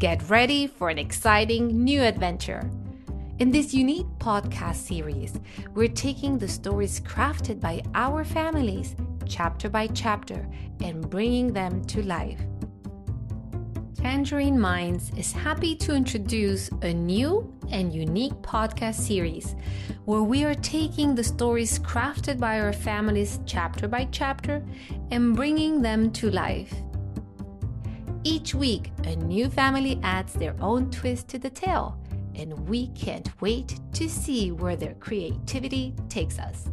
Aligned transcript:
Get 0.00 0.30
ready 0.30 0.66
for 0.66 0.88
an 0.88 0.96
exciting 0.96 1.84
new 1.84 2.00
adventure. 2.00 2.70
In 3.38 3.50
this 3.50 3.74
unique 3.74 4.06
podcast 4.18 4.76
series, 4.76 5.38
we're 5.74 5.88
taking 5.88 6.38
the 6.38 6.48
stories 6.48 7.00
crafted 7.00 7.60
by 7.60 7.82
our 7.94 8.24
families, 8.24 8.96
chapter 9.26 9.68
by 9.68 9.88
chapter, 9.88 10.48
and 10.82 11.10
bringing 11.10 11.52
them 11.52 11.84
to 11.84 12.02
life. 12.02 12.40
Tangerine 13.94 14.58
Minds 14.58 15.12
is 15.18 15.32
happy 15.32 15.76
to 15.76 15.94
introduce 15.94 16.70
a 16.80 16.94
new 16.94 17.54
and 17.70 17.92
unique 17.92 18.40
podcast 18.40 18.94
series 18.94 19.54
where 20.06 20.22
we 20.22 20.44
are 20.44 20.54
taking 20.54 21.14
the 21.14 21.22
stories 21.22 21.78
crafted 21.78 22.40
by 22.40 22.58
our 22.58 22.72
families 22.72 23.38
chapter 23.44 23.86
by 23.86 24.08
chapter 24.10 24.64
and 25.10 25.36
bringing 25.36 25.82
them 25.82 26.10
to 26.12 26.30
life. 26.30 26.72
Each 28.22 28.54
week, 28.54 28.92
a 29.04 29.16
new 29.16 29.48
family 29.48 29.98
adds 30.02 30.32
their 30.34 30.54
own 30.60 30.90
twist 30.90 31.28
to 31.28 31.38
the 31.38 31.50
tale, 31.50 31.98
and 32.34 32.68
we 32.68 32.88
can't 32.88 33.28
wait 33.40 33.80
to 33.94 34.08
see 34.08 34.52
where 34.52 34.76
their 34.76 34.94
creativity 34.94 35.94
takes 36.08 36.38
us. 36.38 36.68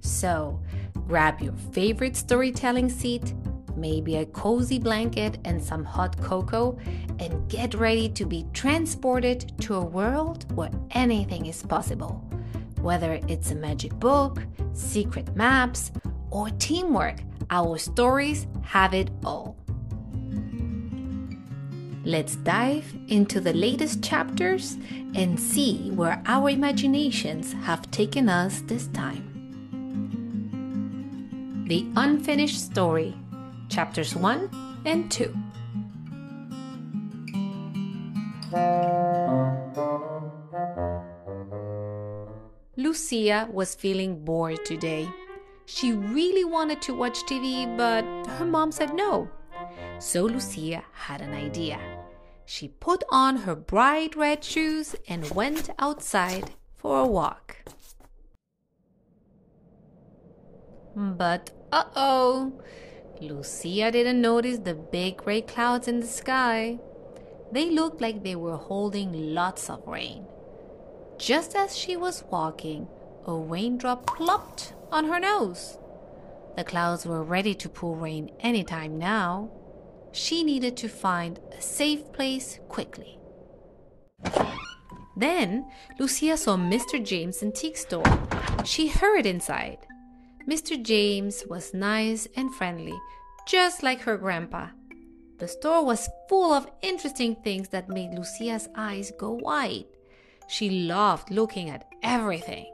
So, 0.00 0.60
grab 1.06 1.40
your 1.40 1.54
favorite 1.72 2.16
storytelling 2.16 2.88
seat 2.88 3.34
maybe 3.76 4.16
a 4.16 4.26
cozy 4.26 4.78
blanket 4.78 5.38
and 5.44 5.62
some 5.62 5.84
hot 5.84 6.20
cocoa, 6.20 6.78
and 7.18 7.48
get 7.50 7.74
ready 7.74 8.08
to 8.08 8.24
be 8.24 8.46
transported 8.52 9.52
to 9.60 9.74
a 9.74 9.84
world 9.84 10.50
where 10.54 10.70
anything 10.92 11.46
is 11.46 11.62
possible. 11.62 12.24
Whether 12.80 13.20
it's 13.28 13.50
a 13.50 13.54
magic 13.54 13.92
book, 13.98 14.42
secret 14.72 15.34
maps, 15.36 15.92
or 16.30 16.50
teamwork, 16.50 17.20
our 17.50 17.78
stories 17.78 18.46
have 18.62 18.94
it 18.94 19.10
all. 19.24 19.56
Let's 22.04 22.34
dive 22.34 22.92
into 23.06 23.40
the 23.40 23.52
latest 23.52 24.02
chapters 24.02 24.76
and 25.14 25.38
see 25.38 25.90
where 25.92 26.20
our 26.26 26.50
imaginations 26.50 27.52
have 27.62 27.88
taken 27.92 28.28
us 28.28 28.60
this 28.62 28.88
time. 28.88 29.28
The 31.68 31.86
Unfinished 31.94 32.60
Story 32.60 33.14
chapters 33.68 34.16
1 34.16 34.50
and 34.84 35.10
2. 35.12 35.32
Lucia 42.76 43.48
was 43.52 43.76
feeling 43.76 44.24
bored 44.24 44.64
today. 44.64 45.08
She 45.66 45.92
really 45.92 46.44
wanted 46.44 46.82
to 46.82 46.94
watch 46.94 47.18
TV, 47.26 47.76
but 47.76 48.04
her 48.38 48.44
mom 48.44 48.72
said 48.72 48.92
no. 48.92 49.30
So 49.98 50.24
Lucia 50.24 50.82
had 50.92 51.20
an 51.20 51.32
idea. 51.32 51.78
She 52.44 52.68
put 52.68 53.04
on 53.10 53.36
her 53.38 53.54
bright 53.54 54.16
red 54.16 54.42
shoes 54.42 54.96
and 55.08 55.30
went 55.30 55.70
outside 55.78 56.50
for 56.76 56.98
a 56.98 57.06
walk. 57.06 57.56
But 60.94 61.50
uh 61.70 61.84
oh, 61.96 62.52
Lucia 63.20 63.90
didn't 63.90 64.20
notice 64.20 64.58
the 64.58 64.74
big 64.74 65.18
gray 65.18 65.40
clouds 65.40 65.88
in 65.88 66.00
the 66.00 66.06
sky. 66.06 66.78
They 67.52 67.70
looked 67.70 68.00
like 68.00 68.22
they 68.22 68.36
were 68.36 68.56
holding 68.56 69.34
lots 69.34 69.70
of 69.70 69.86
rain. 69.86 70.26
Just 71.18 71.54
as 71.54 71.76
she 71.76 71.96
was 71.96 72.24
walking, 72.30 72.88
a 73.26 73.34
raindrop 73.34 74.06
plopped 74.06 74.74
on 74.90 75.04
her 75.06 75.20
nose. 75.20 75.78
The 76.56 76.64
clouds 76.64 77.06
were 77.06 77.22
ready 77.22 77.54
to 77.54 77.68
pour 77.68 77.96
rain 77.96 78.30
any 78.40 78.64
time 78.64 78.98
now. 78.98 79.50
She 80.12 80.44
needed 80.44 80.76
to 80.78 80.88
find 80.88 81.40
a 81.56 81.60
safe 81.60 82.12
place 82.12 82.60
quickly. 82.68 83.18
Then 85.16 85.66
Lucia 85.98 86.36
saw 86.36 86.56
Mr. 86.56 87.02
James' 87.02 87.42
antique 87.42 87.76
store. 87.76 88.04
She 88.64 88.88
hurried 88.88 89.26
inside. 89.26 89.78
Mr. 90.48 90.80
James 90.82 91.44
was 91.48 91.74
nice 91.74 92.26
and 92.36 92.54
friendly, 92.54 92.98
just 93.46 93.82
like 93.82 94.00
her 94.00 94.16
grandpa. 94.16 94.68
The 95.38 95.48
store 95.48 95.84
was 95.84 96.08
full 96.28 96.52
of 96.52 96.70
interesting 96.82 97.36
things 97.36 97.68
that 97.68 97.88
made 97.88 98.14
Lucia's 98.14 98.68
eyes 98.76 99.12
go 99.18 99.32
wide. 99.32 99.86
She 100.48 100.70
loved 100.70 101.30
looking 101.30 101.70
at 101.70 101.88
everything. 102.02 102.66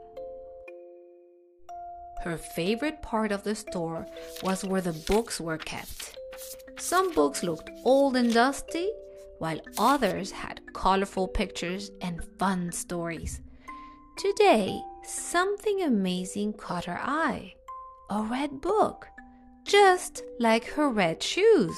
Her 2.23 2.37
favorite 2.37 3.01
part 3.01 3.31
of 3.31 3.43
the 3.43 3.55
store 3.55 4.05
was 4.43 4.65
where 4.65 4.81
the 4.81 4.93
books 4.93 5.39
were 5.39 5.57
kept. 5.57 6.18
Some 6.79 7.13
books 7.13 7.43
looked 7.43 7.69
old 7.83 8.15
and 8.15 8.33
dusty, 8.33 8.89
while 9.39 9.59
others 9.77 10.31
had 10.31 10.61
colorful 10.73 11.27
pictures 11.27 11.91
and 12.01 12.23
fun 12.39 12.71
stories. 12.71 13.41
Today, 14.17 14.79
something 15.03 15.81
amazing 15.81 16.53
caught 16.53 16.85
her 16.85 16.99
eye 17.01 17.53
a 18.09 18.23
red 18.23 18.59
book, 18.59 19.07
just 19.65 20.23
like 20.39 20.65
her 20.65 20.89
red 20.89 21.21
shoes. 21.21 21.77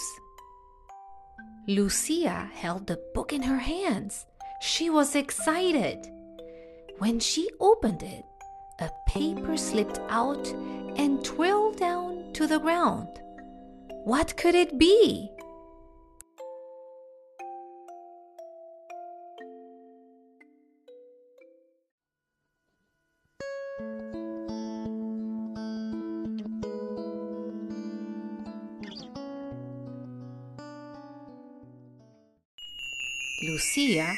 Lucia 1.68 2.50
held 2.53 2.88
the 2.88 3.00
book 3.13 3.33
in 3.33 3.41
her 3.41 3.57
hands. 3.57 4.25
She 4.62 4.89
was 4.89 5.16
excited. 5.16 6.07
When 7.00 7.19
she 7.19 7.50
opened 7.59 8.03
it, 8.03 8.23
a 8.79 8.89
paper 9.07 9.57
slipped 9.57 10.00
out 10.09 10.47
and 10.95 11.23
twirled 11.25 11.78
down 11.78 12.31
to 12.33 12.47
the 12.47 12.59
ground. 12.59 13.09
What 14.03 14.35
could 14.35 14.56
it 14.56 14.79
be? 14.79 15.29
Lucia 33.44 34.16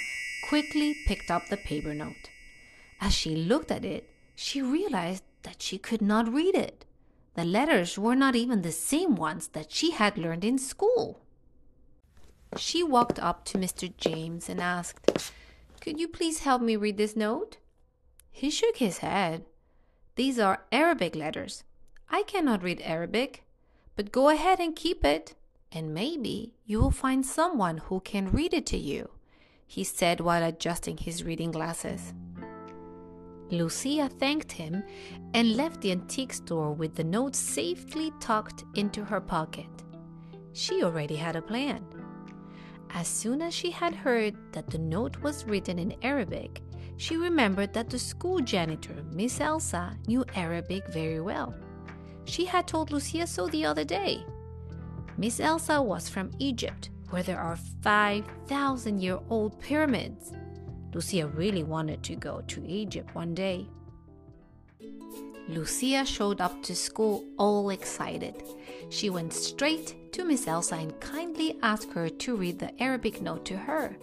quickly 0.47 0.95
picked 1.07 1.29
up 1.29 1.47
the 1.49 1.57
paper 1.57 1.93
note. 1.93 2.29
As 3.01 3.13
she 3.13 3.35
looked 3.35 3.69
at 3.69 3.83
it, 3.83 4.09
she 4.33 4.61
realized 4.61 5.23
that 5.43 5.61
she 5.61 5.77
could 5.77 6.01
not 6.01 6.33
read 6.33 6.55
it. 6.55 6.85
The 7.35 7.45
letters 7.45 7.97
were 7.97 8.15
not 8.15 8.35
even 8.35 8.61
the 8.61 8.71
same 8.71 9.15
ones 9.15 9.47
that 9.49 9.71
she 9.71 9.91
had 9.91 10.17
learned 10.17 10.43
in 10.43 10.57
school. 10.57 11.21
She 12.57 12.83
walked 12.83 13.19
up 13.19 13.43
to 13.45 13.57
Mr. 13.57 13.91
James 13.97 14.49
and 14.49 14.61
asked, 14.61 15.31
Could 15.81 15.99
you 15.99 16.07
please 16.07 16.39
help 16.39 16.61
me 16.61 16.75
read 16.75 16.97
this 16.97 17.15
note? 17.15 17.57
He 18.31 18.49
shook 18.49 18.77
his 18.77 18.99
head. 18.99 19.45
These 20.15 20.37
are 20.37 20.63
Arabic 20.71 21.15
letters. 21.15 21.63
I 22.09 22.21
cannot 22.23 22.61
read 22.61 22.81
Arabic, 22.83 23.43
but 23.95 24.11
go 24.11 24.29
ahead 24.29 24.59
and 24.59 24.75
keep 24.75 25.03
it 25.03 25.33
and 25.73 25.93
maybe 25.93 26.53
you 26.65 26.79
will 26.79 26.91
find 26.91 27.25
someone 27.25 27.79
who 27.79 27.99
can 27.99 28.31
read 28.31 28.53
it 28.53 28.65
to 28.67 28.77
you, 28.77 29.09
he 29.65 29.83
said 29.83 30.19
while 30.19 30.43
adjusting 30.43 30.97
his 30.97 31.23
reading 31.23 31.51
glasses. 31.51 32.13
Lucia 33.53 34.09
thanked 34.09 34.51
him 34.51 34.83
and 35.33 35.55
left 35.55 35.81
the 35.81 35.91
antique 35.91 36.33
store 36.33 36.73
with 36.73 36.95
the 36.95 37.03
note 37.03 37.35
safely 37.35 38.11
tucked 38.19 38.65
into 38.75 39.03
her 39.03 39.21
pocket. 39.21 39.69
She 40.53 40.83
already 40.83 41.15
had 41.15 41.35
a 41.35 41.41
plan. 41.41 41.85
As 42.89 43.07
soon 43.07 43.41
as 43.41 43.53
she 43.53 43.71
had 43.71 43.95
heard 43.95 44.35
that 44.53 44.69
the 44.69 44.77
note 44.77 45.17
was 45.21 45.45
written 45.45 45.79
in 45.79 45.95
Arabic, 46.01 46.61
she 46.97 47.15
remembered 47.15 47.73
that 47.73 47.89
the 47.89 47.99
school 47.99 48.39
janitor, 48.39 49.03
Miss 49.11 49.39
Elsa, 49.39 49.97
knew 50.07 50.25
Arabic 50.35 50.87
very 50.87 51.21
well. 51.21 51.55
She 52.25 52.45
had 52.45 52.67
told 52.67 52.91
Lucia 52.91 53.27
so 53.27 53.47
the 53.47 53.65
other 53.65 53.83
day. 53.83 54.25
Miss 55.17 55.39
Elsa 55.39 55.81
was 55.81 56.09
from 56.09 56.31
Egypt, 56.39 56.89
where 57.09 57.23
there 57.23 57.39
are 57.39 57.57
5,000 57.81 58.99
year 58.99 59.19
old 59.29 59.59
pyramids. 59.59 60.33
Lucia 60.93 61.27
really 61.27 61.63
wanted 61.63 62.03
to 62.03 62.15
go 62.15 62.41
to 62.47 62.65
Egypt 62.65 63.13
one 63.15 63.33
day. 63.33 63.67
Lucia 65.49 66.05
showed 66.05 66.39
up 66.39 66.63
to 66.63 66.75
school 66.75 67.25
all 67.37 67.69
excited. 67.69 68.43
She 68.89 69.09
went 69.09 69.33
straight 69.33 70.13
to 70.13 70.23
Miss 70.23 70.47
Elsa 70.47 70.75
and 70.75 70.99
kindly 71.01 71.57
asked 71.61 71.91
her 71.91 72.09
to 72.09 72.35
read 72.35 72.59
the 72.59 72.81
Arabic 72.81 73.21
note 73.21 73.43
to 73.45 73.57
her. 73.57 73.97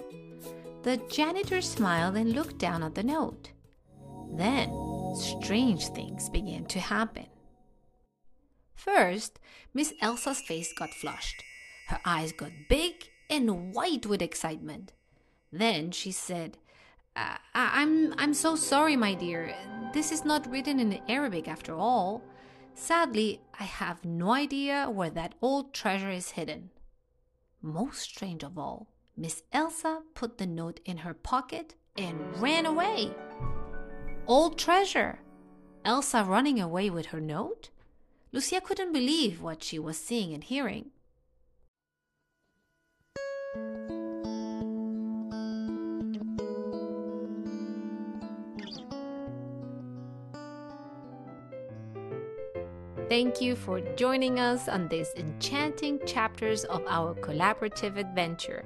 The 0.83 0.99
janitor 1.09 1.61
smiled 1.61 2.17
and 2.17 2.33
looked 2.33 2.59
down 2.59 2.83
at 2.83 2.95
the 2.95 3.03
note. 3.03 3.53
Then, 4.33 4.71
strange 5.17 5.89
things 5.89 6.29
began 6.29 6.65
to 6.67 6.81
happen. 6.81 7.27
First, 8.75 9.39
Miss 9.75 9.93
Elsa's 10.01 10.41
face 10.41 10.73
got 10.73 10.91
flushed. 10.91 11.43
Her 11.89 12.01
eyes 12.05 12.33
got 12.33 12.53
big 12.69 12.95
and 13.29 13.75
white 13.75 14.07
with 14.07 14.23
excitement. 14.23 14.93
Then 15.53 15.91
she 15.91 16.13
said, 16.13 16.59
Uh, 17.17 17.37
I- 17.55 17.83
I'm, 17.83 18.15
I'm 18.19 18.35
so 18.35 18.57
sorry, 18.57 18.97
my 18.97 19.15
dear. 19.15 19.55
This 19.93 20.13
is 20.13 20.25
not 20.25 20.51
written 20.51 20.79
in 20.81 21.01
Arabic 21.09 21.49
after 21.49 21.75
all. 21.75 22.23
Sadly, 22.75 23.41
I 23.59 23.65
have 23.65 24.05
no 24.05 24.33
idea 24.33 24.89
where 24.89 25.11
that 25.11 25.35
old 25.43 25.75
treasure 25.75 26.11
is 26.11 26.31
hidden. 26.31 26.71
Most 27.61 28.01
strange 28.01 28.43
of 28.43 28.57
all, 28.59 28.89
Miss 29.17 29.43
Elsa 29.53 30.03
put 30.15 30.39
the 30.39 30.47
note 30.47 30.81
in 30.85 30.99
her 30.99 31.13
pocket 31.13 31.75
and 31.99 32.41
ran 32.41 32.65
away. 32.65 33.13
Old 34.27 34.59
treasure! 34.59 35.21
Elsa 35.85 36.23
running 36.25 36.61
away 36.61 36.89
with 36.89 37.07
her 37.07 37.21
note? 37.21 37.71
Lucia 38.33 38.61
couldn't 38.61 38.93
believe 38.93 39.43
what 39.43 39.63
she 39.65 39.79
was 39.79 39.99
seeing 39.99 40.33
and 40.33 40.45
hearing. 40.45 40.91
Thank 53.11 53.41
you 53.41 53.57
for 53.57 53.81
joining 53.97 54.39
us 54.39 54.69
on 54.69 54.87
these 54.87 55.13
enchanting 55.17 55.99
chapters 56.07 56.63
of 56.63 56.85
our 56.87 57.13
collaborative 57.17 57.97
adventure. 57.97 58.65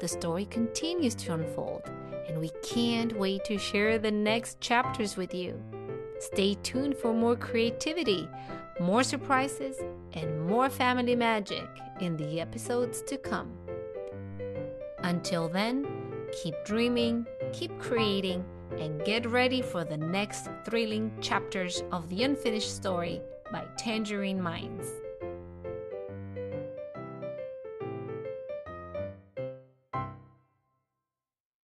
The 0.00 0.06
story 0.06 0.44
continues 0.44 1.16
to 1.16 1.34
unfold, 1.34 1.82
and 2.28 2.38
we 2.38 2.50
can't 2.62 3.18
wait 3.18 3.44
to 3.46 3.58
share 3.58 3.98
the 3.98 4.12
next 4.12 4.60
chapters 4.60 5.16
with 5.16 5.34
you. 5.34 5.60
Stay 6.20 6.54
tuned 6.62 6.96
for 6.96 7.12
more 7.12 7.34
creativity, 7.34 8.28
more 8.78 9.02
surprises, 9.02 9.80
and 10.12 10.46
more 10.46 10.70
family 10.70 11.16
magic 11.16 11.66
in 12.00 12.16
the 12.16 12.40
episodes 12.40 13.02
to 13.02 13.18
come. 13.18 13.58
Until 14.98 15.48
then, 15.48 15.84
keep 16.30 16.54
dreaming, 16.64 17.26
keep 17.52 17.76
creating, 17.80 18.44
and 18.78 19.04
get 19.04 19.26
ready 19.26 19.62
for 19.62 19.82
the 19.82 19.96
next 19.96 20.48
thrilling 20.64 21.10
chapters 21.20 21.82
of 21.90 22.08
the 22.08 22.22
unfinished 22.22 22.72
story 22.72 23.20
by 23.54 23.64
Tangerine 23.76 24.42
Minds. 24.42 24.84